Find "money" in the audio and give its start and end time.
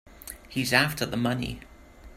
1.15-1.59